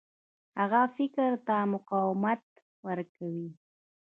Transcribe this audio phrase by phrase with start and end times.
[0.59, 2.43] هغه فکر ته مقاومت
[2.85, 3.47] ورکوي.